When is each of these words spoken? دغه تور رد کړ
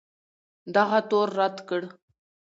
دغه 0.75 0.99
تور 1.09 1.27
رد 1.39 1.57
کړ 1.69 1.81